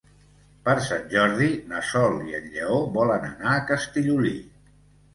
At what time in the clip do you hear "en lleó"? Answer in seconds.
2.39-2.83